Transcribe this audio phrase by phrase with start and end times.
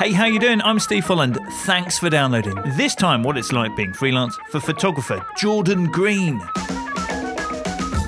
[0.00, 0.62] Hey, how you doing?
[0.62, 1.38] I'm Steve Holland.
[1.66, 2.54] Thanks for downloading.
[2.74, 6.40] This time, what it's like being freelance for photographer Jordan Green.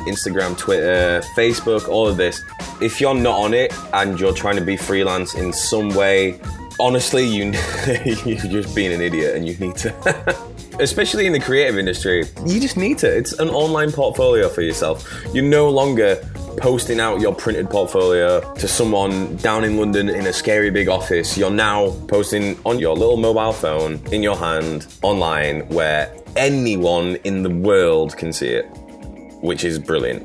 [0.08, 2.42] Instagram, Twitter, Facebook, all of this.
[2.80, 6.40] If you're not on it and you're trying to be freelance in some way,
[6.80, 7.52] honestly, you
[8.24, 10.48] you're just being an idiot, and you need to.
[10.80, 13.06] Especially in the creative industry, you just need to.
[13.06, 15.06] It's an online portfolio for yourself.
[15.34, 16.26] You're no longer
[16.62, 21.36] posting out your printed portfolio to someone down in London in a scary big office.
[21.36, 27.42] You're now posting on your little mobile phone in your hand online where anyone in
[27.42, 28.64] the world can see it,
[29.42, 30.22] which is brilliant.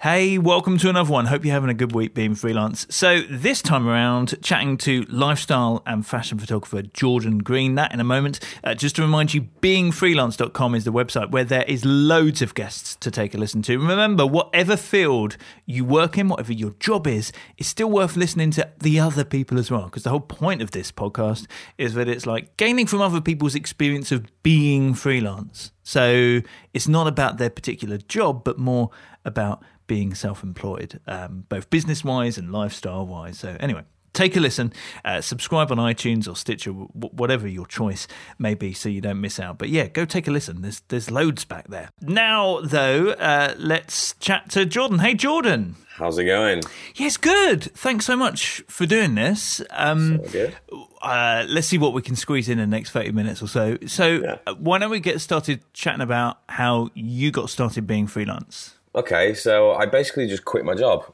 [0.00, 1.26] Hey, welcome to another one.
[1.26, 2.86] Hope you're having a good week being freelance.
[2.88, 7.74] So, this time around, chatting to lifestyle and fashion photographer Jordan Green.
[7.74, 8.38] That in a moment.
[8.62, 12.94] Uh, just to remind you, beingfreelance.com is the website where there is loads of guests
[12.94, 13.76] to take a listen to.
[13.76, 18.70] Remember, whatever field you work in, whatever your job is, it's still worth listening to
[18.78, 19.86] the other people as well.
[19.86, 23.56] Because the whole point of this podcast is that it's like gaining from other people's
[23.56, 25.72] experience of being freelance.
[25.82, 28.90] So, it's not about their particular job, but more
[29.24, 33.40] about being self employed, um, both business wise and lifestyle wise.
[33.40, 34.72] So, anyway, take a listen,
[35.04, 38.06] uh, subscribe on iTunes or Stitcher, whatever your choice
[38.38, 39.58] may be, so you don't miss out.
[39.58, 40.62] But yeah, go take a listen.
[40.62, 41.90] There's there's loads back there.
[42.00, 45.00] Now, though, uh, let's chat to Jordan.
[45.00, 45.74] Hey, Jordan.
[45.96, 46.62] How's it going?
[46.94, 47.64] Yes, good.
[47.74, 49.60] Thanks so much for doing this.
[49.70, 50.56] Um, So good.
[51.02, 53.78] uh, let's see what we can squeeze in the next 30 minutes or so.
[53.88, 54.36] So, Yeah.
[54.46, 58.76] uh, why don't we get started chatting about how you got started being freelance?
[58.94, 61.04] Okay, so I basically just quit my job.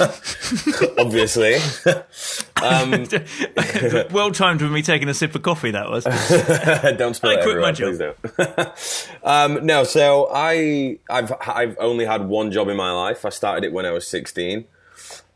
[0.98, 1.54] Obviously.
[2.62, 3.06] um,
[4.10, 6.04] well timed with me taking a sip of coffee, that was.
[6.04, 9.18] don't spill I it quit my everywhere, please don't.
[9.22, 13.24] um, no, so I I've I've only had one job in my life.
[13.24, 14.64] I started it when I was 16,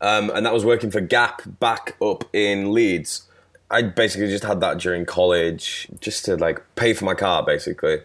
[0.01, 3.27] um, and that was working for Gap back up in Leeds.
[3.69, 7.99] I basically just had that during college, just to like pay for my car, basically,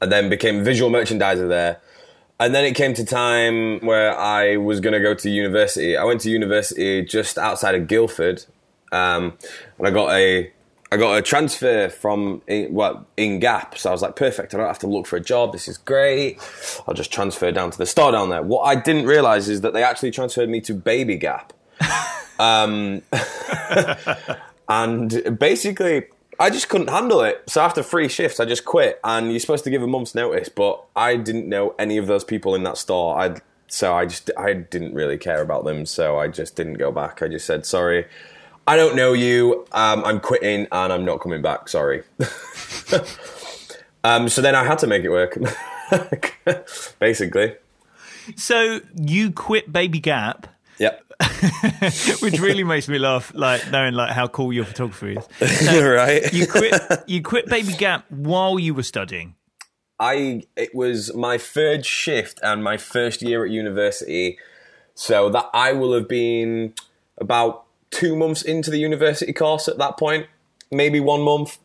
[0.00, 1.80] and then became visual merchandiser there.
[2.40, 5.96] And then it came to time where I was going to go to university.
[5.96, 8.44] I went to university just outside of Guildford,
[8.90, 9.38] um,
[9.78, 10.52] and I got a
[10.90, 13.78] I got a transfer from in, well in Gap.
[13.78, 14.54] So I was like, perfect.
[14.54, 15.52] I don't have to look for a job.
[15.52, 16.38] This is great.
[16.86, 18.42] I'll just transfer down to the store down there.
[18.42, 21.52] What I didn't realize is that they actually transferred me to Baby Gap.
[22.38, 23.02] um,
[24.68, 26.04] and basically
[26.38, 27.42] I just couldn't handle it.
[27.48, 29.00] So after three shifts, I just quit.
[29.04, 32.24] And you're supposed to give a month's notice, but I didn't know any of those
[32.24, 33.18] people in that store.
[33.18, 33.36] I
[33.66, 35.86] so I just I didn't really care about them.
[35.86, 37.22] So I just didn't go back.
[37.22, 38.06] I just said sorry.
[38.66, 39.66] I don't know you.
[39.72, 41.68] Um, I'm quitting and I'm not coming back.
[41.68, 42.02] Sorry.
[44.04, 45.38] um, so then I had to make it work.
[46.98, 47.56] Basically.
[48.36, 50.46] So, you quit Baby Gap,
[50.78, 51.04] Yep.
[52.20, 55.68] which really makes me laugh, like knowing like how cool your photography is.
[55.82, 56.32] right.
[56.32, 56.74] You quit,
[57.06, 59.34] you quit Baby Gap while you were studying.
[60.00, 64.38] I it was my third shift and my first year at university,
[64.94, 66.74] so that I will have been
[67.18, 70.26] about two months into the university course at that point,
[70.72, 71.58] maybe one month.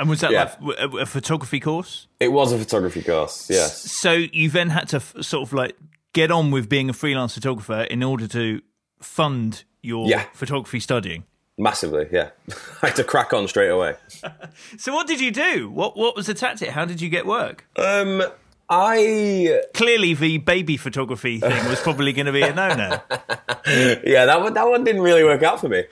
[0.00, 0.54] And was that Yeah.
[0.60, 2.06] like a, a photography course?
[2.20, 3.82] it was a photography course, yes.
[3.90, 5.76] So you then had to f- sort of like
[6.14, 8.62] get on with being a freelance photographer in order to
[9.00, 10.24] fund your Yeah.
[10.34, 11.24] photography studying.
[11.56, 12.30] Massively, yeah.
[12.82, 13.94] I had to crack on straight away.
[14.78, 15.68] So what did you do?
[15.70, 16.70] What what was the tactic?
[16.70, 17.64] How did you get work?
[17.76, 18.22] Um,
[18.68, 23.00] I Clearly, the baby photography thing was probably going to be a no no.
[24.04, 25.84] yeah, that one, that one didn't really work out for me.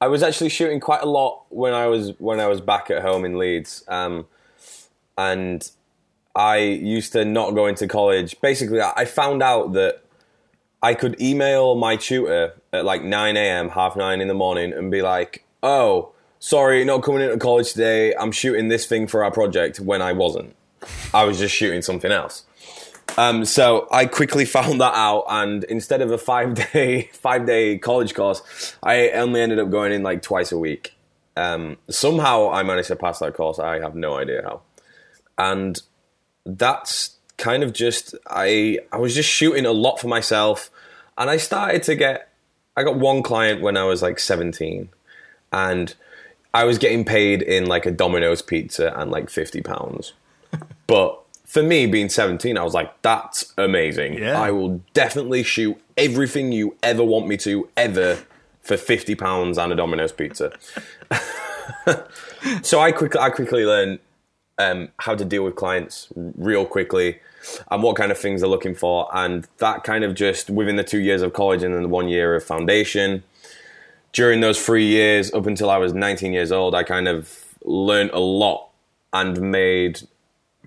[0.00, 3.02] I was actually shooting quite a lot when I was when I was back at
[3.02, 4.26] home in Leeds, um,
[5.16, 5.68] and
[6.34, 8.40] I used to not go into college.
[8.40, 10.02] Basically, I found out that
[10.82, 14.90] I could email my tutor at like nine a.m., half nine in the morning, and
[14.90, 18.14] be like, "Oh, sorry, not coming into college today.
[18.14, 20.54] I'm shooting this thing for our project." When I wasn't,
[21.12, 22.44] I was just shooting something else.
[23.16, 27.78] Um, so I quickly found that out, and instead of a five day five day
[27.78, 30.94] college course, I only ended up going in like twice a week.
[31.36, 33.58] Um, somehow I managed to pass that course.
[33.58, 34.62] I have no idea how,
[35.36, 35.80] and
[36.44, 40.70] that's kind of just I I was just shooting a lot for myself,
[41.16, 42.28] and I started to get
[42.76, 44.90] I got one client when I was like seventeen,
[45.52, 45.94] and
[46.52, 50.12] I was getting paid in like a Domino's pizza and like fifty pounds,
[50.86, 54.18] but for me being 17 i was like that's amazing.
[54.18, 54.38] Yeah.
[54.38, 58.18] i will definitely shoot everything you ever want me to ever
[58.60, 60.52] for 50 pounds and a domino's pizza.
[62.62, 63.98] So i quickly i quickly learned
[64.58, 67.18] um, how to deal with clients real quickly
[67.70, 70.84] and what kind of things they're looking for and that kind of just within the
[70.84, 73.22] two years of college and then the one year of foundation
[74.12, 78.10] during those three years up until I was 19 years old, I kind of learned
[78.10, 78.70] a lot
[79.12, 80.00] and made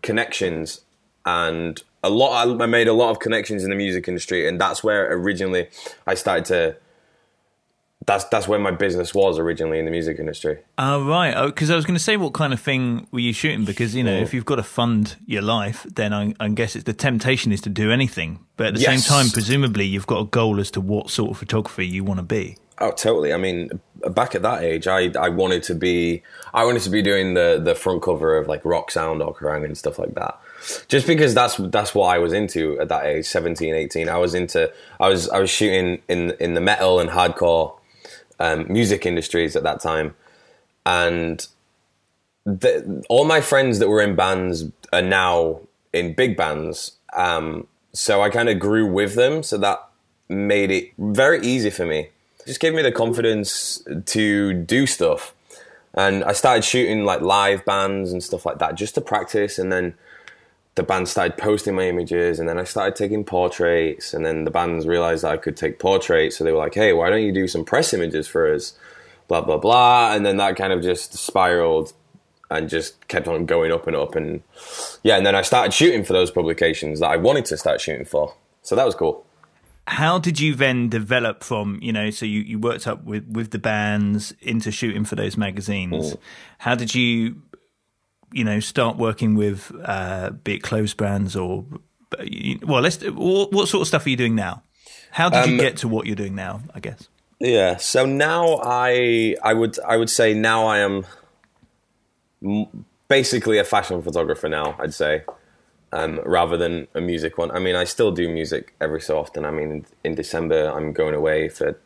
[0.01, 0.81] connections
[1.25, 2.61] and a lot.
[2.61, 5.67] I made a lot of connections in the music industry, and that's where originally
[6.07, 6.75] I started to.
[8.07, 10.57] That's that's where my business was originally in the music industry.
[10.77, 13.31] Oh right, oh, because I was going to say, what kind of thing were you
[13.31, 13.63] shooting?
[13.63, 16.85] Because you know, if you've got to fund your life, then I, I guess it's
[16.85, 18.39] the temptation is to do anything.
[18.57, 19.05] But at the Yes.
[19.05, 22.17] same time, presumably, you've got a goal as to what sort of photographer you want
[22.19, 22.57] to be.
[22.79, 23.31] Oh, totally.
[23.31, 23.69] I mean,
[24.09, 26.23] back at that age, I, I wanted to be
[26.55, 29.63] I wanted to be doing the the front cover of like Rock Sound or Kerrang
[29.63, 30.39] and stuff like that.
[30.87, 34.09] Just because that's that's what I was into at that age, 17, 18.
[34.09, 37.75] I was into I was I was shooting in in the metal and hardcore
[38.41, 40.15] um, music industries at that time,
[40.85, 41.47] and
[42.43, 45.61] the, all my friends that were in bands are now
[45.93, 46.93] in big bands.
[47.13, 49.87] Um, so I kind of grew with them, so that
[50.27, 52.09] made it very easy for me.
[52.47, 55.35] Just gave me the confidence to do stuff,
[55.93, 59.71] and I started shooting like live bands and stuff like that just to practice, and
[59.71, 59.93] then
[60.75, 64.51] the band started posting my images and then I started taking portraits and then the
[64.51, 67.47] bands realized I could take portraits so they were like hey why don't you do
[67.47, 68.73] some press images for us
[69.27, 71.93] blah blah blah and then that kind of just spiraled
[72.49, 74.41] and just kept on going up and up and
[75.03, 78.05] yeah and then I started shooting for those publications that I wanted to start shooting
[78.05, 79.25] for so that was cool
[79.87, 82.11] How did you then develop from you know?
[82.11, 86.13] So you, you worked up with with the bands into shooting for those magazines.
[86.13, 86.17] Mm.
[86.59, 87.41] How did you
[88.31, 91.65] you know start working with uh, be it clothes brands or
[92.65, 94.63] well let's what, sort of stuff are you doing now?
[95.11, 96.61] How did you Um, get to what you're doing now?
[96.73, 97.07] I guess.
[97.39, 97.77] Yeah.
[97.77, 101.05] So now I I would I would say now I am
[103.07, 104.75] basically a fashion photographer now.
[104.79, 105.23] I'd say.
[105.93, 107.51] Um, rather than a music one.
[107.51, 109.43] I mean, I still do music every so often.
[109.43, 111.77] I mean, in, in December, I'm going away for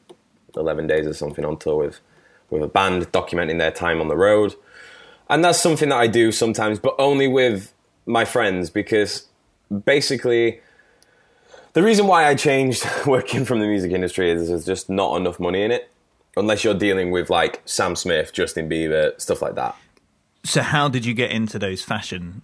[0.56, 2.00] 11 days or something on tour with,
[2.51, 4.53] with a band, documenting their time on the road.
[5.30, 7.74] And that's something that I do sometimes, but only with
[8.06, 9.27] my friends because
[9.86, 10.60] basically
[11.74, 15.39] the reason why I changed working from the music industry is there's just not enough
[15.39, 15.92] money in it.
[16.38, 19.75] Unless you're dealing with like Sam Smith, Justin Bieber, stuff like that.
[20.44, 22.42] So how did you get into those fashion?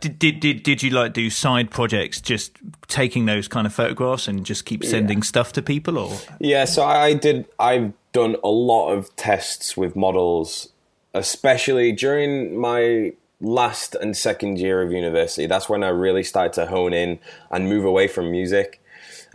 [0.00, 2.52] Did, did did did you like do side projects, just
[2.88, 6.84] taking those kind of photographs and just keep sending stuff to people, or Yeah, so
[6.84, 7.46] I did.
[7.58, 10.70] I've done a lot of tests with models,
[11.14, 15.46] especially during my last and second year of university.
[15.46, 17.18] That's when I really started to hone in
[17.50, 18.82] and move away from music.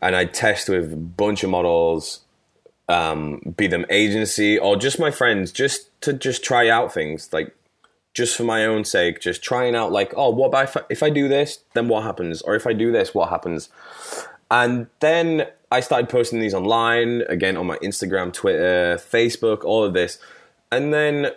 [0.02, 2.22] And I test with a bunch of models,
[2.88, 7.56] um, be them agency or just my friends, just to just try out things like.
[8.14, 11.10] Just for my own sake, just trying out like, oh, what if I, if I
[11.10, 12.42] do this, then what happens?
[12.44, 13.68] Or if I do this, what happens?
[14.50, 19.94] And then I started posting these online, again on my Instagram, Twitter, Facebook, all of
[19.94, 20.18] this.
[20.72, 21.32] And then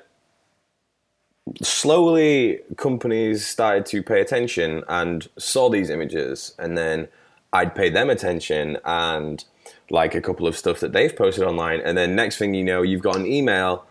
[1.63, 6.55] slowly companies started to pay attention and saw these images.
[6.59, 7.09] And then
[7.53, 9.45] I'd pay them attention and
[9.91, 11.81] like a couple of stuff that they've posted online.
[11.81, 13.85] And then next thing you know, you've got an email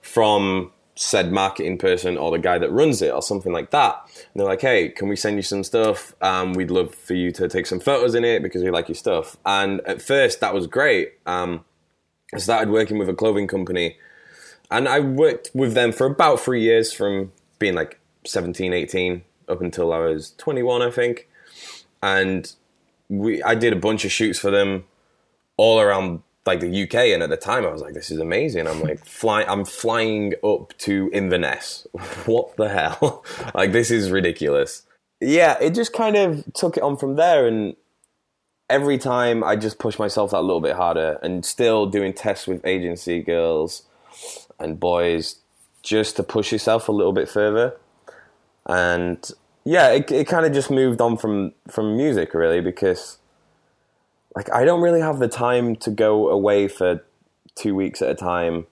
[0.00, 4.02] from said marketing person or the guy that runs it or something like that.
[4.14, 6.14] And they're like, hey, can we send you some stuff?
[6.20, 8.96] Um, we'd love for you to take some photos in it because we like your
[8.96, 9.36] stuff.
[9.46, 11.14] And at first, that was great.
[11.26, 11.64] Um,
[12.34, 13.96] I started working with a clothing company
[14.70, 19.60] and I worked with them for about three years from being like 17, 18 up
[19.60, 21.28] until I was 21, I think.
[22.02, 22.50] And
[23.08, 24.84] we, I did a bunch of shoots for them
[25.56, 28.66] all around like the UK, and at the time I was like, "This is amazing."
[28.66, 31.86] I'm like, flying, I'm flying up to Inverness.
[32.24, 33.24] what the hell?
[33.54, 34.82] like, this is ridiculous.
[35.20, 37.76] Yeah, it just kind of took it on from there, and
[38.70, 42.64] every time I just pushed myself that little bit harder, and still doing tests with
[42.64, 43.82] agency girls
[44.60, 45.36] and boys,
[45.82, 47.76] just to push yourself a little bit further.
[48.66, 49.28] And
[49.64, 53.18] yeah, it, it kind of just moved on from from music really because
[54.36, 57.04] like I don't really have the time to go away for
[57.54, 58.66] two weeks at a time,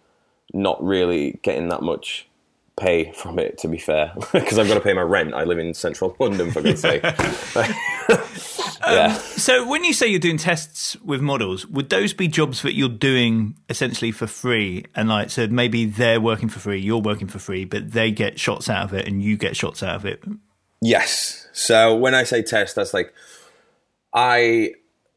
[0.53, 2.28] not really getting that much
[2.79, 3.59] pay from it.
[3.59, 5.35] To be fair, because I've got to pay my rent.
[5.35, 7.03] I live in central London for God's sake.
[8.81, 9.07] yeah.
[9.07, 12.75] Um, so when you say you're doing tests with models, would those be jobs that
[12.75, 14.87] you're doing essentially for free?
[14.95, 18.39] And like, so maybe they're working for free, you're working for free, but they get
[18.39, 20.23] shots out of it and you get shots out of it.
[20.81, 21.49] Yes.
[21.53, 23.13] So when I say test, that's like
[24.15, 24.73] I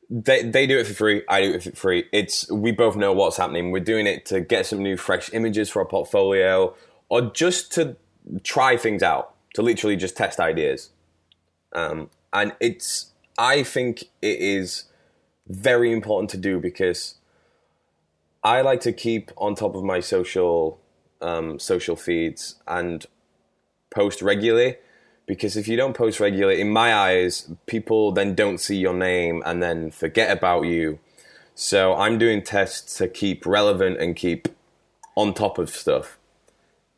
[0.09, 1.23] they they do it for free.
[1.29, 2.05] I do it for free.
[2.11, 3.71] It's we both know what's happening.
[3.71, 6.75] We're doing it to get some new fresh images for our portfolio,
[7.11, 7.97] or just to
[8.41, 10.91] try things out, to literally just test ideas.
[11.73, 14.85] Um, and it's I think it is
[15.47, 17.15] very important to do because
[18.45, 20.79] I like to keep on top of my social
[21.21, 23.05] um, social feeds and
[23.89, 24.77] post regularly
[25.25, 29.43] because if you don't post regularly, in my eyes, people then don't see your name
[29.45, 30.99] and then forget about you.
[31.55, 34.47] So I'm doing tests to keep relevant and keep
[35.15, 36.17] on top of stuff.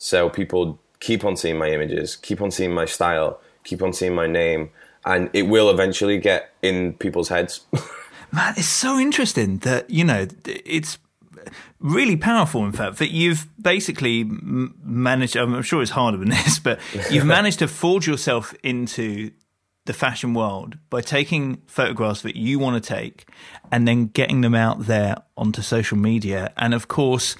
[0.03, 4.13] So people keep on seeing my images, keep on seeing my style, keep on seeing
[4.13, 4.69] my name,
[5.05, 7.61] and it will eventually get in people's heads.
[8.33, 10.97] Man, it's so interesting that, you know, it's
[11.79, 15.37] really powerful, in fact, that you've basically managed.
[15.37, 19.31] I'm sure it's harder than this, but you've managed to forge yourself into
[19.85, 23.27] the fashion world by taking photographs that you want to take
[23.71, 26.53] and then getting them out there onto social media.
[26.55, 27.35] And of course,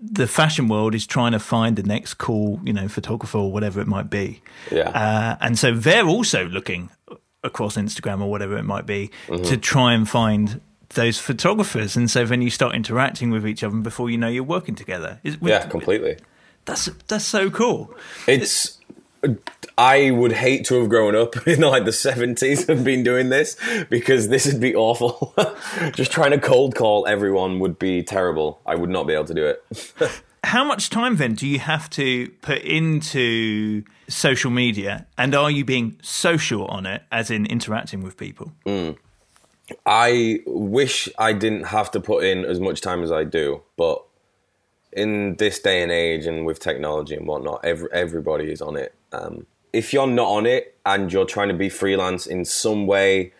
[0.00, 3.80] the fashion world is trying to find the next cool, you know, photographer or whatever
[3.80, 4.42] it might be.
[4.70, 4.90] Yeah.
[4.90, 6.90] Uh, and so they're also looking
[7.42, 9.42] across Instagram or whatever it might be mm-hmm.
[9.44, 13.76] to try and find those photographers, and so then you start interacting with each other
[13.76, 15.20] before you know you're working together.
[15.42, 16.16] yeah, completely.
[16.64, 17.94] That's that's so cool.
[18.26, 18.75] It's.
[19.78, 23.56] I would hate to have grown up in like the seventies and been doing this
[23.90, 25.34] because this would be awful.
[25.92, 28.60] Just trying to cold call everyone would be terrible.
[28.66, 29.62] I would not be able to do it.
[30.44, 35.64] How much time then do you have to put into social media, and are you
[35.64, 38.52] being social on it, as in interacting with people?
[38.64, 38.96] Mm.
[39.84, 44.04] I wish I didn't have to put in as much time as I do, but
[44.92, 48.94] in this day and age and with technology and whatnot, every, everybody is on it.
[49.16, 53.32] Um, if you're not on it and you're trying to be freelance in some way,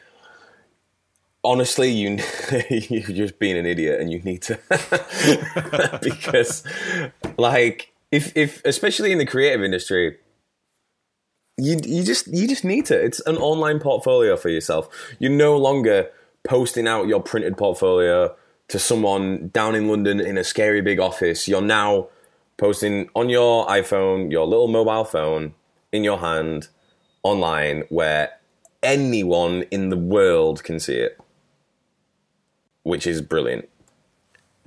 [1.42, 2.18] honestly, you
[2.70, 4.58] you're just being an idiot and you need to
[6.02, 6.64] because,
[7.38, 10.18] like, if if especially in the creative industry,
[11.56, 13.02] you you just you just need to.
[13.02, 14.88] It's an online portfolio for yourself.
[15.18, 16.10] You're no longer
[16.44, 18.34] posting out your printed portfolio
[18.68, 21.48] to someone down in London in a scary big office.
[21.48, 22.08] You're now
[22.56, 25.54] posting on your iPhone, your little mobile phone
[25.96, 26.68] in your hand
[27.22, 28.30] online where
[28.82, 31.18] anyone in the world can see it,
[32.82, 33.68] which is brilliant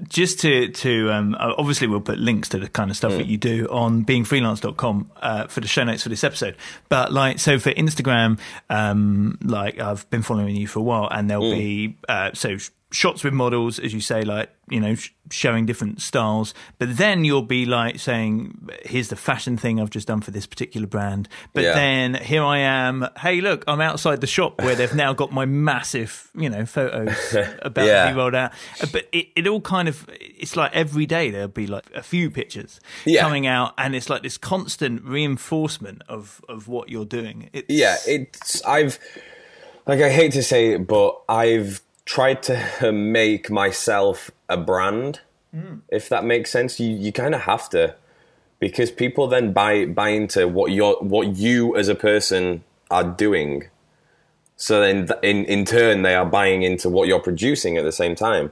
[0.08, 3.18] just to to um, obviously we'll put links to the kind of stuff mm.
[3.18, 6.56] that you do on beingfreelance.com uh, for the show notes for this episode
[6.88, 11.30] but like so for instagram um, like i've been following you for a while and
[11.30, 11.58] there'll mm.
[11.58, 12.58] be uh, so
[12.92, 16.54] shots with models, as you say, like you know, sh- showing different styles.
[16.78, 20.46] But then you'll be like saying, "Here's the fashion thing I've just done for this
[20.46, 21.74] particular brand." But yeah.
[21.74, 23.08] then here I am.
[23.18, 27.36] Hey, look, I'm outside the shop where they've now got my massive, you know, photos
[27.62, 28.06] about yeah.
[28.06, 28.54] to be rolled out.
[28.92, 32.32] But it, it all kind of it's like every day there'll be like a few
[32.32, 33.22] pictures yeah.
[33.22, 37.50] coming out, and it's like this constant reinforcement of of what you're doing.
[37.54, 39.00] It's, yeah, it's I've
[39.86, 45.22] like I hate to say it, but I've tried to make myself a brand,
[45.56, 45.80] mm.
[45.90, 46.80] if that makes sense.
[46.80, 47.96] You you kind of have to
[48.60, 53.70] because people then buy buy into what you what you as a person are doing.
[54.58, 58.16] So then, in in turn, they are buying into what you're producing at the same
[58.16, 58.52] time.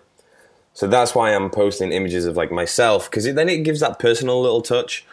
[0.74, 4.40] So that's why I'm posting images of like myself because then it gives that personal
[4.40, 5.04] little touch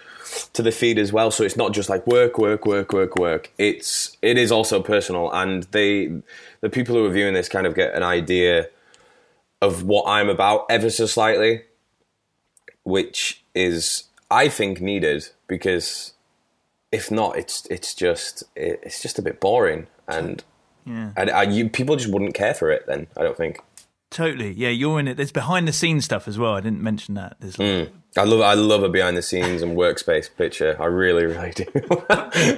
[0.52, 1.31] to the feed as well.
[1.31, 3.50] So it's not just like work, work, work, work, work.
[3.59, 6.12] It's it is also personal, and they
[6.61, 8.69] the people who are viewing this kind of get an idea
[9.61, 11.62] of what I'm about ever so slightly,
[12.85, 16.12] which is I think needed because
[16.93, 20.43] if not, it's it's just it's just a bit boring and.
[20.87, 21.12] Yeah.
[21.16, 23.59] And I, you, people just wouldn't care for it then, I don't think.
[24.14, 24.52] Totally.
[24.52, 25.16] Yeah, you're in it.
[25.16, 26.54] There's behind the scenes stuff as well.
[26.54, 27.37] I didn't mention that.
[27.40, 27.90] There's like, mm.
[28.16, 30.76] I love I love a behind the scenes and workspace picture.
[30.80, 31.66] I really, really do.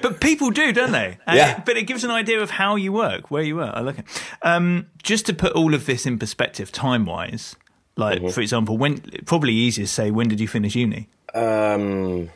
[0.03, 1.17] but people do, don't they?
[1.27, 1.57] And yeah.
[1.57, 3.73] It, but it gives an idea of how you work, where you work.
[3.73, 4.05] I like it.
[4.43, 7.57] Um, just to put all of this in perspective, time wise,
[7.97, 8.29] like mm-hmm.
[8.29, 11.09] for example, when probably easier to say when did you finish uni?
[11.33, 12.29] Um,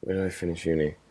[0.00, 0.94] when did I finish uni?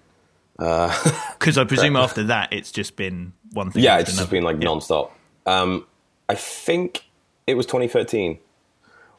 [0.60, 3.84] Because uh, I presume after that it's just been one thing.
[3.84, 4.66] Yeah, it's just been like yeah.
[4.66, 5.16] non-stop.
[5.46, 5.86] Um,
[6.30, 7.06] I think
[7.48, 8.40] it was 2013.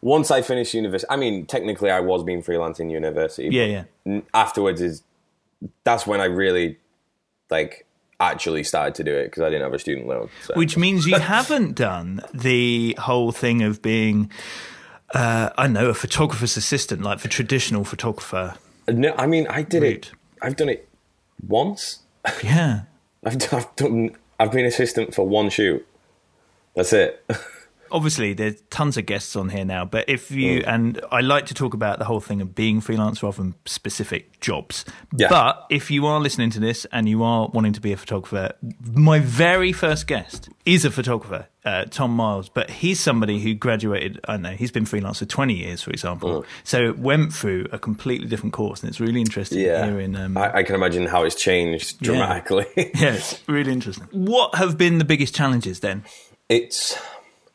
[0.00, 3.48] Once I finished university, I mean, technically I was being freelance in university.
[3.50, 4.20] Yeah, yeah.
[4.32, 5.02] Afterwards is
[5.84, 6.78] that's when I really
[7.50, 7.86] like
[8.18, 10.30] actually started to do it because I didn't have a student loan.
[10.44, 10.54] So.
[10.54, 14.30] Which means you haven't done the whole thing of being,
[15.14, 18.54] uh, I know, a photographer's assistant, like for traditional photographer.
[18.88, 19.92] No, I mean, I did route.
[19.92, 20.12] it.
[20.42, 20.88] I've done it
[21.46, 22.00] once.
[22.42, 22.82] Yeah,
[23.24, 24.16] I've, I've done.
[24.38, 25.86] I've been assistant for one shoot.
[26.74, 27.24] That's it.
[27.92, 31.54] obviously there's tons of guests on here now, but if you and I like to
[31.54, 34.84] talk about the whole thing of being freelance rather than specific jobs.
[35.16, 35.28] Yeah.
[35.28, 38.52] But if you are listening to this and you are wanting to be a photographer,
[38.92, 42.48] my very first guest is a photographer, uh, Tom Miles.
[42.48, 44.20] But he's somebody who graduated.
[44.26, 46.44] I don't know he's been freelance for 20 years, for example.
[46.64, 50.16] So went through a completely different course, and it's really interesting Yeah, hearing.
[50.16, 52.66] Um, I, I can imagine how it's changed dramatically.
[52.76, 54.06] yeah, it's really interesting.
[54.10, 56.04] What have been the biggest challenges then?
[56.50, 56.98] It's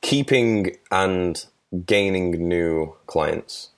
[0.02, 1.46] keeping and
[1.86, 3.70] gaining new clients.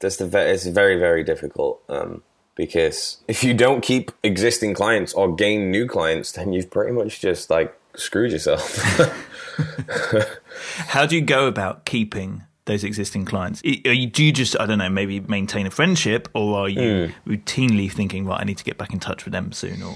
[0.00, 2.22] That's the ve- it's very very difficult um,
[2.54, 7.20] because if you don't keep existing clients or gain new clients, then you've pretty much
[7.20, 8.76] just like screwed yourself.
[10.88, 13.62] How do you go about keeping those existing clients?
[13.64, 17.12] Are you, do you just, I don't know, maybe maintain a friendship, or are you
[17.26, 19.82] routinely thinking, right, I need to get back in touch with them soon?
[19.82, 19.94] Or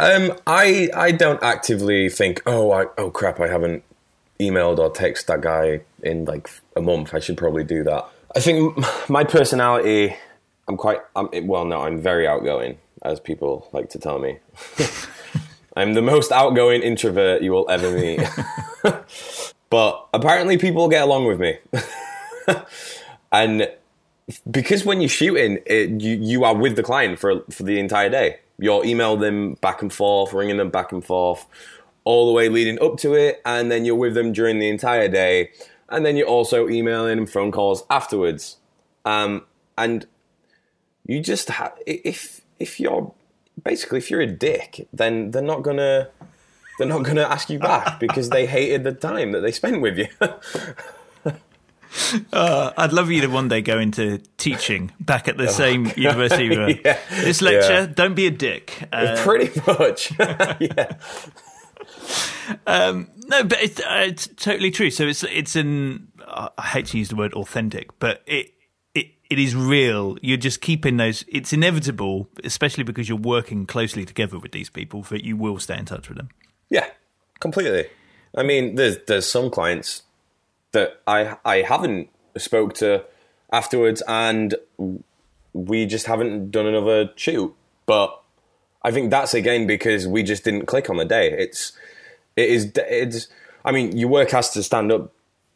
[0.00, 3.84] Um, I I don't actively think, oh, I, oh crap, I haven't
[4.40, 7.14] emailed or texted that guy in like a month.
[7.14, 8.06] I should probably do that.
[8.34, 8.76] I think
[9.08, 10.16] my personality,
[10.66, 14.38] I'm quite, I'm, well, no, I'm very outgoing, as people like to tell me.
[15.76, 18.20] I'm the most outgoing introvert you will ever meet.
[19.70, 21.58] but apparently, people get along with me,
[23.32, 23.68] and
[24.50, 28.08] because when you're shooting, it, you you are with the client for for the entire
[28.08, 28.38] day.
[28.58, 31.46] You're email them back and forth, ringing them back and forth,
[32.04, 35.08] all the way leading up to it, and then you're with them during the entire
[35.08, 35.50] day,
[35.88, 38.56] and then you're also emailing and phone calls afterwards.
[39.04, 39.44] Um,
[39.76, 40.06] and
[41.06, 43.12] you just ha- if if you're
[43.62, 46.08] basically if you're a dick, then they're not gonna
[46.78, 49.98] they're not gonna ask you back because they hated the time that they spent with
[49.98, 50.08] you.
[52.32, 56.44] I'd love you to one day go into teaching back at the same university.
[56.84, 56.98] Yeah.
[57.10, 57.86] This lecture, Yeah.
[57.86, 58.88] don't be a dick.
[58.92, 60.96] Uh, Pretty much, yeah.
[62.66, 64.90] no, but it's, uh, it's totally true.
[64.90, 68.50] So it's it's an I hate to use the word authentic, but it.
[68.94, 70.16] It, it is real.
[70.22, 71.24] You're just keeping those.
[71.26, 75.76] It's inevitable, especially because you're working closely together with these people, that you will stay
[75.76, 76.28] in touch with them.
[76.70, 76.86] Yeah,
[77.40, 77.86] completely.
[78.36, 80.02] I mean, there's there's some clients
[80.74, 83.04] that I I haven't spoke to
[83.52, 84.54] afterwards, and
[85.52, 87.54] we just haven't done another shoot.
[87.86, 88.20] But
[88.82, 91.32] I think that's again because we just didn't click on the day.
[91.32, 91.72] It's
[92.36, 93.28] it is it's.
[93.64, 95.10] I mean, your work has to stand up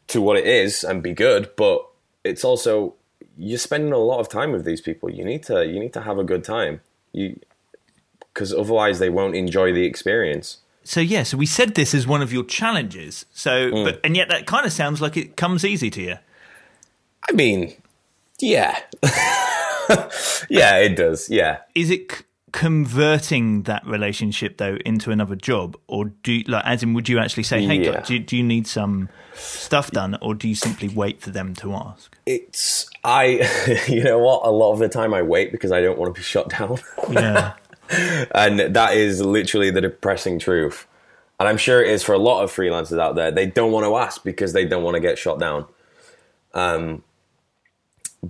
[0.07, 1.85] to what it is and be good, but
[2.23, 2.95] it's also
[3.37, 5.09] you're spending a lot of time with these people.
[5.09, 6.81] You need to you need to have a good time.
[7.13, 7.39] You
[8.33, 10.57] because otherwise they won't enjoy the experience.
[10.83, 13.25] So yeah, so we said this as one of your challenges.
[13.33, 13.83] So, Mm.
[13.85, 16.15] but and yet that kind of sounds like it comes easy to you.
[17.29, 17.73] I mean,
[18.39, 18.79] yeah.
[20.49, 21.29] yeah, it does.
[21.29, 21.57] Yeah.
[21.75, 26.81] Is it c- converting that relationship though into another job, or do you, like as
[26.81, 27.91] in would you actually say, hey, Yeah.
[27.93, 31.53] guys, do, do you need some stuff done, or do you simply wait for them
[31.55, 32.17] to ask?
[32.25, 33.47] It's I
[33.87, 36.19] you know what, a lot of the time I wait because I don't want to
[36.19, 36.77] be shut down.
[37.11, 37.53] Yeah.
[37.89, 40.87] and that is literally the depressing truth.
[41.39, 43.31] And I'm sure it is for a lot of freelancers out there.
[43.31, 45.65] They don't want to ask because they don't want to get shot down.
[46.53, 47.03] Um,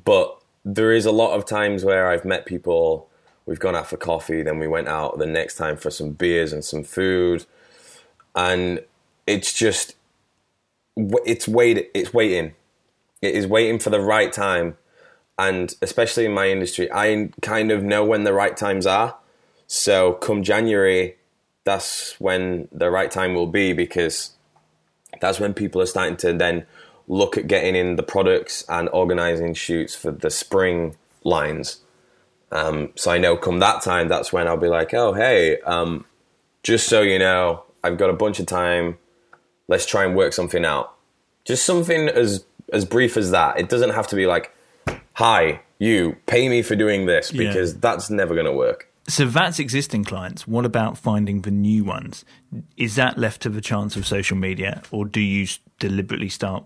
[0.05, 3.09] but there is a lot of times where I've met people.
[3.45, 6.53] We've gone out for coffee, then we went out the next time for some beers
[6.53, 7.45] and some food,
[8.35, 8.83] and
[9.25, 9.95] it's just
[10.95, 12.53] it's wait it's waiting.
[13.23, 14.77] It is waiting for the right time,
[15.39, 19.17] and especially in my industry, I kind of know when the right times are.
[19.71, 21.15] So come January,
[21.63, 24.31] that's when the right time will be because
[25.21, 26.65] that's when people are starting to then
[27.07, 31.81] look at getting in the products and organizing shoots for the spring lines.
[32.51, 36.05] Um, so I know come that time, that's when I'll be like, oh, hey, um,
[36.63, 38.97] just so you know, I've got a bunch of time.
[39.67, 40.95] Let's try and work something out.
[41.45, 43.59] Just something as as brief as that.
[43.59, 44.51] It doesn't have to be like,
[45.13, 47.47] hi, you, pay me for doing this Yeah.
[47.47, 48.88] because that's never going to work.
[49.09, 50.47] So that's existing clients.
[50.47, 52.23] What about finding the new ones?
[52.77, 55.47] Is that left to the chance of social media, or do you
[55.79, 56.63] deliberately start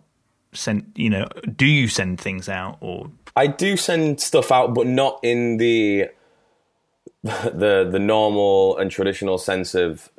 [0.52, 0.92] send?
[0.96, 5.20] You know, do you send things out, or I do send stuff out, but not
[5.24, 6.10] in the
[7.24, 10.10] the the normal and traditional sense of,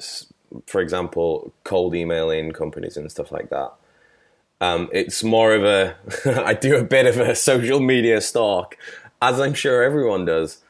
[0.66, 3.72] for example, cold emailing companies and stuff like that.
[4.62, 5.96] Um, it's more of a
[6.46, 8.78] I do a bit of a social media stalk,
[9.20, 10.63] as I'm sure everyone does.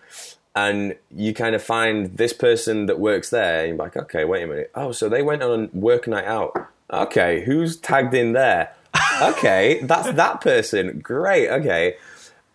[0.57, 4.45] And you kind of find this person that works there, and you're like, okay, wait
[4.45, 4.71] a minute.
[4.75, 6.69] Oh, so they went on a work night out.
[6.93, 8.73] Okay, who's tagged in there?
[9.23, 10.99] Okay, that's that person.
[10.99, 11.49] Great.
[11.49, 11.97] Okay.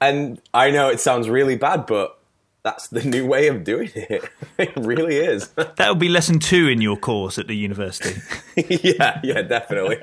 [0.01, 2.19] And I know it sounds really bad, but
[2.63, 4.29] that's the new way of doing it.
[4.57, 5.49] it really is.
[5.55, 8.21] That would be lesson two in your course at the university.
[8.57, 9.99] yeah, yeah, definitely.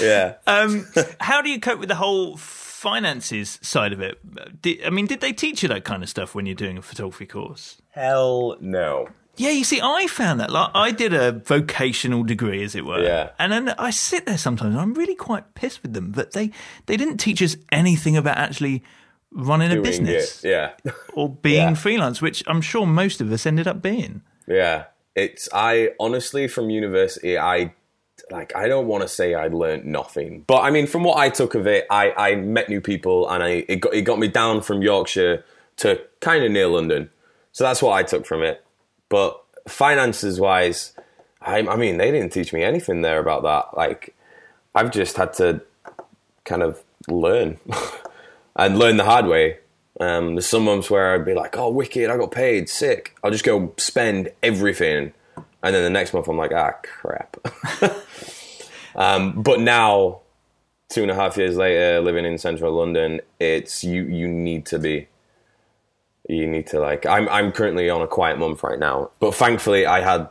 [0.00, 0.34] yeah.
[0.46, 0.86] Um,
[1.20, 2.36] how do you cope with the whole
[2.78, 4.18] finances side of it?
[4.62, 6.82] Did, I mean, did they teach you that kind of stuff when you're doing a
[6.82, 7.82] photography course?
[7.90, 9.08] Hell no.
[9.36, 10.50] Yeah, you see, I found that.
[10.50, 13.02] Like, I did a vocational degree, as it were.
[13.02, 13.30] Yeah.
[13.38, 14.72] And then I sit there sometimes.
[14.74, 16.50] and I'm really quite pissed with them but they
[16.86, 18.82] they didn't teach us anything about actually
[19.30, 20.50] running a business it.
[20.50, 20.92] Yeah.
[21.12, 21.74] or being Yeah.
[21.74, 24.22] freelance, which I'm sure most of us ended up being.
[24.46, 27.74] Yeah, it's I honestly from university I
[28.30, 31.28] like I don't want to say I learned nothing, but I mean from what I
[31.30, 34.28] took of it, I I met new people and I it got it got me
[34.28, 35.44] down from Yorkshire
[35.78, 37.10] to kind of near London,
[37.52, 38.64] so that's what I took from it.
[39.08, 40.92] But finances wise,
[41.40, 43.76] I I mean they didn't teach me anything there about that.
[43.76, 44.14] Like
[44.74, 45.62] I've just had to
[46.44, 47.58] kind of learn
[48.56, 49.58] and learn the hard way.
[50.00, 52.08] Um, there's some months where I'd be like, "Oh, wicked!
[52.08, 55.12] I got paid, sick." I'll just go spend everything,
[55.62, 57.36] and then the next month I'm like, "Ah, crap."
[58.94, 60.20] um, but now,
[60.88, 64.04] two and a half years later, living in central London, it's you.
[64.04, 65.08] You need to be.
[66.28, 67.06] You need to like.
[67.06, 70.28] I'm I'm currently on a quiet month right now, but thankfully I had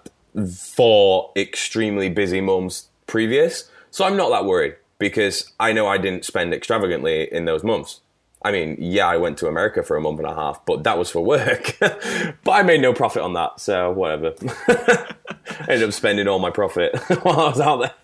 [0.54, 6.26] four extremely busy months previous, so I'm not that worried because I know I didn't
[6.26, 8.02] spend extravagantly in those months.
[8.44, 10.98] I mean, yeah, I went to America for a month and a half, but that
[10.98, 11.76] was for work.
[11.80, 14.34] but I made no profit on that, so whatever.
[14.68, 15.16] I
[15.68, 18.04] ended up spending all my profit while I was out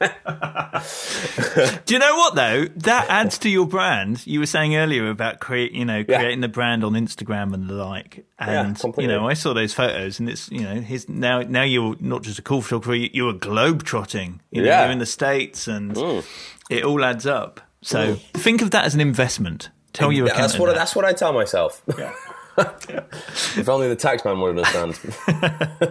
[1.60, 1.82] there.
[1.86, 2.66] Do you know what though?
[2.78, 4.26] That adds to your brand.
[4.26, 7.76] You were saying earlier about create, you know, creating the brand on Instagram and the
[7.76, 8.26] like.
[8.40, 11.96] And you know, I saw those photos, and it's you know, his now now you're
[12.00, 14.42] not just a cool photographer, you're globe trotting.
[14.52, 14.84] You know, Yeah.
[14.84, 16.26] you're in the states, and mm.
[16.72, 17.62] it all adds up.
[17.84, 18.20] So mm.
[18.34, 19.70] think of that as an investment.
[19.94, 20.76] Tell Yeah, that's what that.
[20.76, 21.82] that's what I tell myself.
[22.58, 25.00] if only the taxman would understand.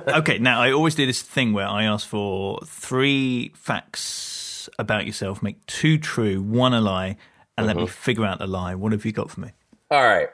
[0.18, 5.42] Okay, now I always do this thing where I ask for three facts about yourself,
[5.42, 7.16] make two true, one a lie,
[7.56, 7.92] and let me mm-hmm.
[7.92, 8.74] figure out the lie.
[8.74, 9.50] What have you got for me?
[9.90, 10.28] All right.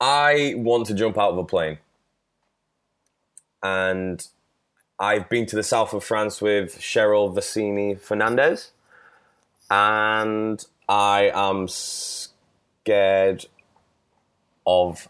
[0.00, 1.78] I want to jump out of a plane.
[3.62, 4.26] And
[4.98, 8.72] I've been to the south of France with Cheryl Vassini Fernandez.
[9.70, 12.33] And I am scared
[14.66, 15.08] of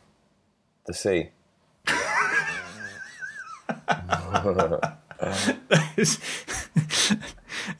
[0.86, 1.30] the sea.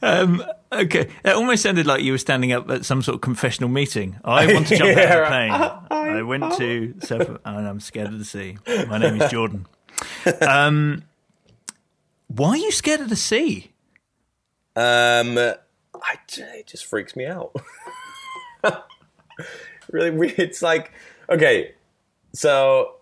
[0.01, 3.69] um, okay, it almost sounded like you were standing up at some sort of confessional
[3.69, 4.17] meeting.
[4.23, 5.51] I want to jump out of a plane.
[5.91, 8.57] I went to South, and I'm scared of the sea.
[8.87, 9.67] My name is Jordan.
[10.41, 11.03] Um,
[12.27, 13.71] why are you scared of the sea?
[14.75, 15.55] Um, I,
[16.37, 17.55] it just freaks me out.
[19.95, 20.91] Really, we- it's like,
[21.29, 21.73] okay,
[22.33, 22.97] so,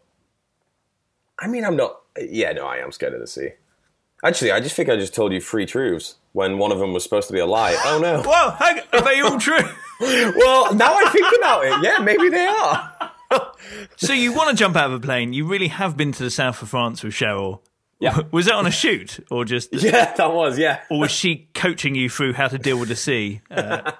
[1.39, 3.49] I mean, I'm not, yeah, no, I am scared of the sea.
[4.23, 7.03] Actually, I just think I just told you three truths when one of them was
[7.03, 7.75] supposed to be a lie.
[7.85, 8.21] Oh no.
[8.25, 9.57] Whoa, hang, are they all true?
[9.99, 13.11] well, now I think about it, yeah, maybe they are.
[13.95, 15.33] So you want to jump out of a plane?
[15.33, 17.61] You really have been to the south of France with Cheryl.
[17.99, 18.19] Yeah.
[18.31, 19.73] Was that on a shoot or just?
[19.73, 20.81] Yeah, that was, yeah.
[20.91, 23.41] Or was she coaching you through how to deal with the sea?
[23.49, 23.91] Uh,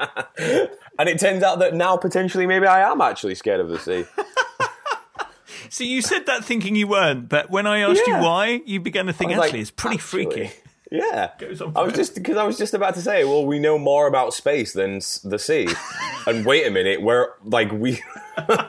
[1.03, 4.05] And it turns out that now potentially maybe I am actually scared of the sea.
[5.69, 8.19] so you said that thinking you weren't, but when I asked Yeah.
[8.19, 10.51] you why, you began to think actually like, it's pretty actually, freaky.
[10.91, 11.31] Yeah,
[11.75, 14.33] I was just because I was just about to say, well, we know more about
[14.33, 15.67] space than s- the sea,
[16.27, 17.99] and wait a minute, we're like we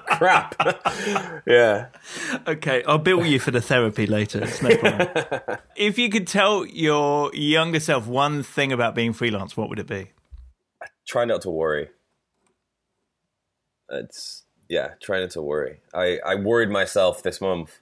[0.07, 0.55] crap.
[1.47, 1.87] yeah,
[2.49, 4.43] Okay, I'll bill you for the therapy later.
[4.43, 5.59] It's no problem.
[5.77, 9.87] if you could tell your younger self one thing about being freelance, what would it
[9.87, 10.09] be?
[11.07, 11.91] try not to worry.
[13.91, 15.81] It's yeah, try not to worry.
[15.93, 17.81] I I worried myself this month,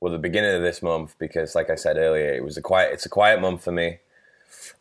[0.00, 2.92] well, the beginning of this month because, like I said earlier, it was a quiet.
[2.92, 3.98] It's a quiet month for me,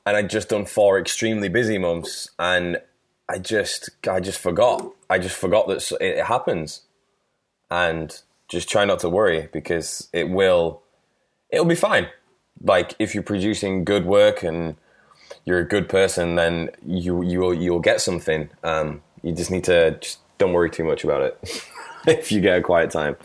[0.06, 2.82] and I'd just done four extremely busy months, and
[3.30, 4.92] I just I just forgot.
[5.10, 6.82] I just forgot that it, happens,
[7.72, 10.82] and just try not to worry because it will.
[11.50, 12.08] It'll be fine.
[12.62, 14.76] Like if you're producing good work and
[15.46, 18.50] you're a good person, then you you will you'll get something.
[18.64, 21.64] Um, you just need to just don't worry too much about it.
[22.08, 23.16] if you get a quiet time,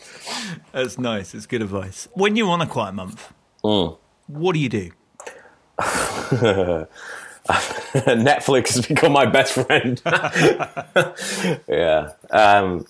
[0.73, 1.35] That's nice.
[1.35, 2.09] It's good advice.
[2.15, 3.33] When you're on a quiet month,
[3.65, 3.99] Mm.
[4.27, 4.91] what do you do?
[7.49, 10.01] Netflix has become my best friend.
[11.69, 12.87] yeah, um,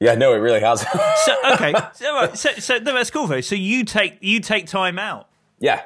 [0.00, 0.14] yeah.
[0.14, 0.80] No, it really has.
[1.24, 3.40] So okay, so, so, so no, that's cool though.
[3.40, 5.82] So you take you take time out yeah,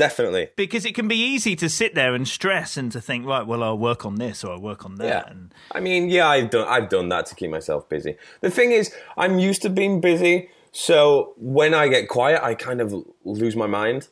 [0.00, 0.48] definitely.
[0.56, 3.62] because it can be easy to sit there and stress and to think, right, well,
[3.62, 5.06] I'll work on this or I'll work on that.
[5.06, 5.30] Yeah.
[5.30, 8.16] And I mean, yeah, I've done I've done that to keep myself busy.
[8.40, 12.80] The thing is, I'm used to being busy, So when I get quiet, I kind
[12.80, 14.08] of lose my mind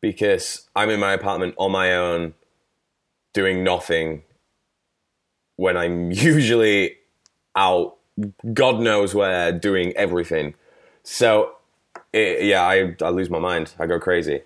[0.00, 2.34] because I'm in my apartment on my own,
[3.32, 4.22] doing nothing.
[5.56, 6.96] When I'm usually
[7.54, 7.96] out,
[8.52, 10.54] God knows where, doing everything.
[11.04, 11.56] So
[12.12, 13.74] it, yeah, I I lose my mind.
[13.78, 14.42] I go crazy.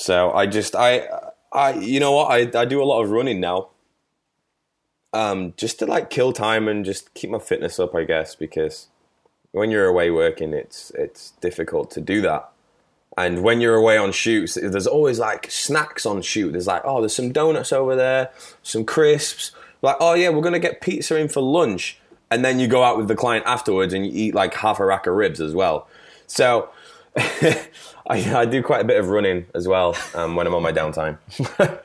[0.00, 1.06] So I just I
[1.52, 3.68] I you know what I I do a lot of running now.
[5.12, 8.86] Um, just to like kill time and just keep my fitness up, I guess, because
[9.52, 12.48] when you're away working, it's it's difficult to do that.
[13.18, 16.52] And when you're away on shoots, there's always like snacks on shoot.
[16.52, 18.30] There's like, oh, there's some donuts over there,
[18.62, 19.52] some crisps.
[19.82, 21.98] Like, oh yeah, we're gonna get pizza in for lunch,
[22.30, 24.84] and then you go out with the client afterwards and you eat like half a
[24.86, 25.88] rack of ribs as well.
[26.26, 26.70] So
[27.16, 27.68] I,
[28.08, 31.18] I, do quite a bit of running as well um, when I'm on my downtime.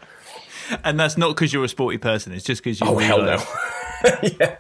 [0.83, 2.31] and that's not because you're a sporty person.
[2.31, 2.87] It's just because you.
[2.87, 3.37] Oh hell no!
[4.23, 4.57] yeah,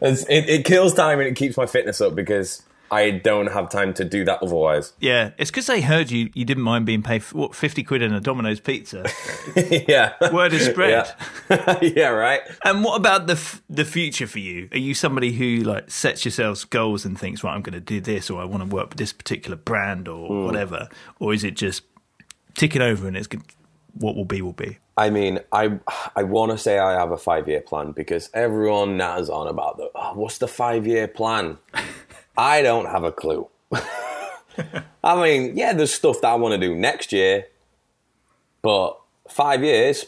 [0.00, 3.94] it, it kills time and it keeps my fitness up because I don't have time
[3.94, 4.92] to do that otherwise.
[5.00, 6.30] Yeah, it's because they heard you.
[6.34, 9.06] You didn't mind being paid what fifty quid in a Domino's pizza.
[9.88, 11.12] yeah, word is spread.
[11.50, 11.78] Yeah.
[11.82, 12.40] yeah, right.
[12.64, 14.68] And what about the f- the future for you?
[14.72, 18.00] Are you somebody who like sets yourselves goals and thinks, right, I'm going to do
[18.00, 20.46] this, or I want to work with this particular brand, or mm.
[20.46, 21.82] whatever, or is it just
[22.54, 23.42] tick it over and it's good,
[23.94, 24.78] what will be will be?
[24.98, 25.78] I mean, I
[26.16, 29.76] I want to say I have a five year plan because everyone knows on about
[29.76, 31.58] the oh, what's the five year plan.
[32.38, 33.48] I don't have a clue.
[35.04, 37.48] I mean, yeah, there's stuff that I want to do next year,
[38.62, 38.98] but
[39.28, 40.06] five years,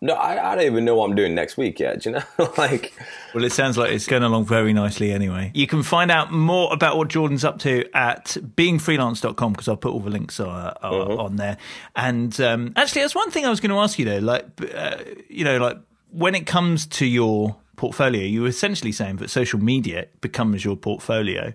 [0.00, 2.06] no, I, I, don't even know what I'm doing next week yet.
[2.06, 2.22] you know,
[2.58, 2.92] like,
[3.34, 5.50] well, it sounds like it's going along very nicely anyway.
[5.52, 9.92] You can find out more about what Jordan's up to at beingfreelance.com because I'll put
[9.92, 11.20] all the links uh, mm-hmm.
[11.20, 11.56] on there.
[11.96, 14.18] And um, actually, that's one thing I was going to ask you though.
[14.18, 14.96] Like, uh,
[15.28, 15.78] you know, like
[16.10, 20.76] when it comes to your portfolio, you were essentially saying that social media becomes your
[20.76, 21.52] portfolio.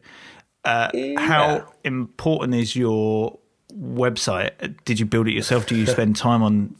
[0.63, 1.19] Uh, yeah.
[1.19, 3.39] How important is your
[3.73, 4.75] website?
[4.85, 5.65] Did you build it yourself?
[5.65, 6.75] Do you spend time on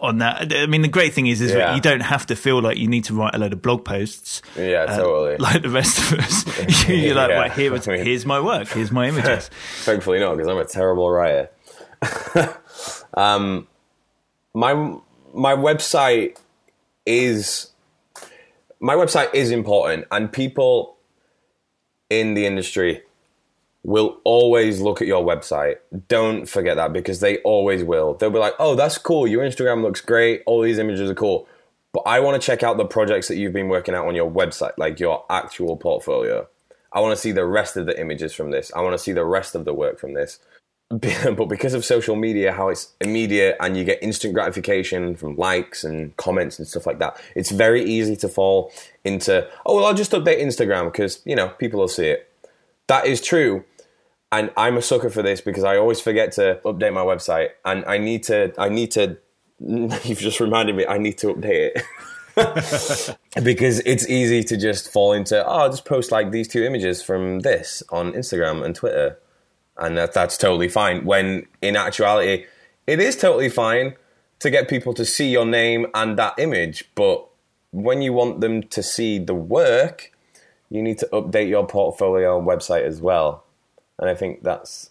[0.00, 0.54] on that?
[0.54, 1.74] I mean, the great thing is, is yeah.
[1.74, 4.42] you don't have to feel like you need to write a load of blog posts.
[4.56, 5.36] Yeah, uh, totally.
[5.38, 6.46] Like the rest of us,
[6.88, 7.48] you're like, yeah.
[7.48, 9.50] here, I mean, here's my work, here's my images.
[9.80, 11.50] Thankfully, not because I'm a terrible writer.
[13.14, 13.66] um,
[14.54, 14.74] my
[15.34, 16.38] my website
[17.04, 17.70] is
[18.80, 20.96] my website is important, and people
[22.10, 23.02] in the industry
[23.84, 25.76] will always look at your website.
[26.08, 28.14] Don't forget that because they always will.
[28.14, 29.26] They'll be like, "Oh, that's cool.
[29.26, 30.42] Your Instagram looks great.
[30.46, 31.48] All these images are cool."
[31.92, 34.30] But I want to check out the projects that you've been working out on your
[34.30, 36.46] website, like your actual portfolio.
[36.92, 38.72] I want to see the rest of the images from this.
[38.74, 40.38] I want to see the rest of the work from this.
[40.90, 45.84] but because of social media, how it's immediate and you get instant gratification from likes
[45.84, 48.72] and comments and stuff like that, it's very easy to fall
[49.04, 52.32] into, oh, well, I'll just update Instagram because, you know, people will see it.
[52.86, 53.64] That is true.
[54.32, 57.84] And I'm a sucker for this because I always forget to update my website and
[57.84, 59.18] I need to, I need to,
[59.60, 63.18] you've just reminded me, I need to update it.
[63.42, 67.02] because it's easy to just fall into, oh, I'll just post like these two images
[67.02, 69.18] from this on Instagram and Twitter
[69.78, 71.04] and that, that's totally fine.
[71.04, 72.46] When in actuality,
[72.86, 73.94] it is totally fine
[74.40, 77.26] to get people to see your name and that image, but
[77.70, 80.12] when you want them to see the work,
[80.70, 83.44] you need to update your portfolio and website as well.
[83.98, 84.90] And I think that's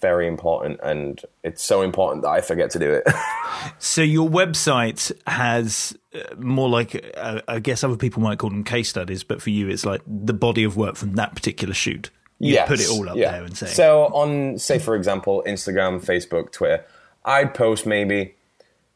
[0.00, 3.08] very important and it's so important that I forget to do it.
[3.78, 8.62] so your website has uh, more like uh, I guess other people might call them
[8.62, 12.10] case studies, but for you it's like the body of work from that particular shoot
[12.38, 12.68] you yes.
[12.68, 13.32] put it all up yeah.
[13.32, 13.66] there and say.
[13.66, 16.84] So on, say for example, Instagram, Facebook, Twitter,
[17.24, 18.34] I'd post maybe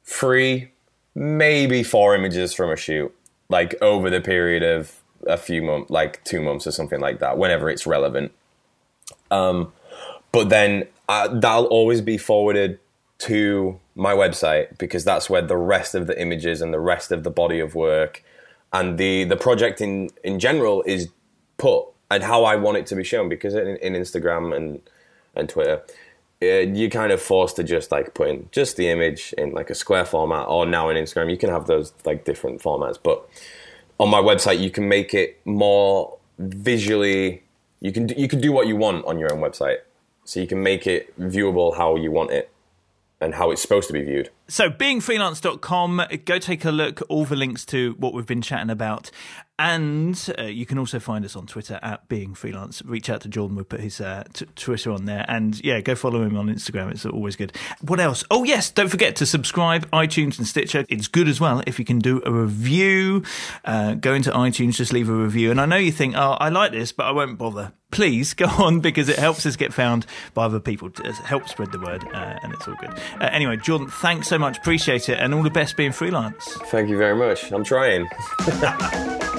[0.04, 0.70] three,
[1.14, 3.14] maybe four images from a shoot,
[3.48, 7.38] like over the period of a few months, like two months or something like that,
[7.38, 8.32] whenever it's relevant.
[9.30, 9.72] Um,
[10.30, 12.78] but then uh, that'll always be forwarded
[13.18, 17.22] to my website because that's where the rest of the images and the rest of
[17.22, 18.22] the body of work
[18.72, 21.08] and the the project in in general is
[21.56, 24.80] put and how I want it to be shown because in, in Instagram and
[25.34, 25.82] and Twitter,
[26.40, 29.70] it, you're kind of forced to just like put in just the image in like
[29.70, 32.98] a square format, or now in Instagram you can have those like different formats.
[33.02, 33.26] But
[33.98, 37.42] on my website, you can make it more visually.
[37.80, 39.78] You can you can do what you want on your own website,
[40.24, 42.50] so you can make it viewable how you want it
[43.20, 44.30] and how it's supposed to be viewed.
[44.52, 47.00] So, beingfreelance.com, go take a look.
[47.08, 49.10] All the links to what we've been chatting about.
[49.58, 52.82] And uh, you can also find us on Twitter at Being Freelance.
[52.84, 55.24] Reach out to Jordan, we'll put his uh, t- Twitter on there.
[55.28, 56.90] And yeah, go follow him on Instagram.
[56.90, 57.56] It's always good.
[57.80, 58.24] What else?
[58.30, 60.84] Oh, yes, don't forget to subscribe, iTunes and Stitcher.
[60.88, 63.22] It's good as well if you can do a review.
[63.64, 65.50] Uh, go into iTunes, just leave a review.
[65.50, 67.72] And I know you think, oh, I like this, but I won't bother.
[67.92, 70.88] Please go on because it helps us get found by other people.
[71.04, 72.90] It helps spread the word, uh, and it's all good.
[73.20, 74.58] Uh, anyway, Jordan, thanks so much.
[74.58, 75.18] Appreciate it.
[75.18, 76.44] And all the best being freelance.
[76.66, 77.50] Thank you very much.
[77.52, 78.08] I'm trying.